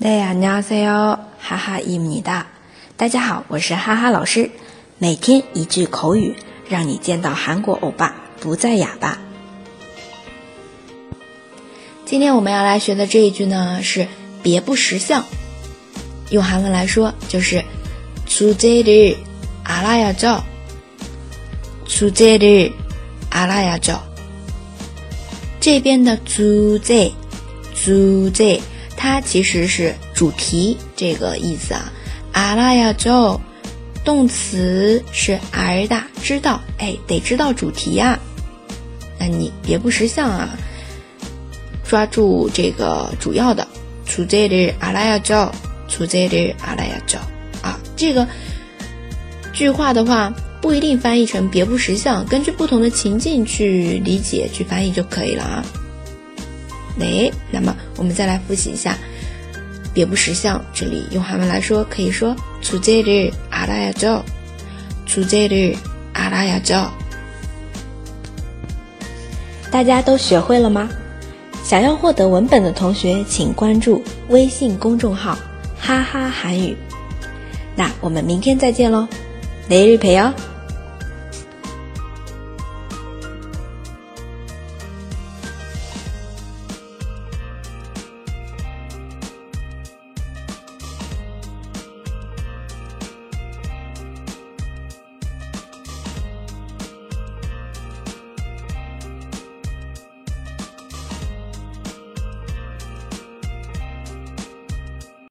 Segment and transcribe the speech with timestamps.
[0.00, 2.46] 大家好，哈哈伊米哒。
[2.96, 4.50] 大家好，我是哈哈老师。
[4.98, 6.36] 每天一句口语，
[6.68, 9.18] 让你见到韩国欧巴不再哑巴。
[12.04, 14.08] 今天我们要来学的这一句呢，是
[14.42, 15.24] 别不识相。
[16.30, 17.64] 用韩文来说，就是
[18.26, 20.42] 주제를알아야 죠。
[21.86, 23.98] 주제를알아야 죠。
[25.60, 27.12] 这边的주제주제
[29.03, 31.91] 它其实是主题这个意思啊，
[32.33, 33.41] 阿拉亚就
[34.05, 38.19] 动词是儿大知道，哎，得知道主题呀。
[39.17, 40.49] 那你别不识相啊，
[41.83, 43.67] 抓住这个主要的，
[44.05, 45.51] 出这里阿拉亚就
[45.87, 47.17] 出这里阿拉亚就
[47.63, 48.27] 啊，这个
[49.51, 50.31] 句话的话
[50.61, 55.65] 不一定翻译成别不识相，根据不同的情境去理解去翻译就可以了啊。
[57.00, 58.96] 哎，那么我们再来复习一下，
[59.92, 60.64] 别不识相。
[60.72, 64.22] 这里用韩文来说，可以说出제를알아야 죠，
[65.06, 66.88] 出제를알아야 죠。
[69.70, 70.88] 大家都学会了吗？
[71.62, 75.36] 想要获得文本的同学，请关注微信公众号“
[75.78, 76.76] 哈哈韩语”。
[77.74, 79.08] 那我们明天再见喽，
[79.68, 80.32] 내일봬요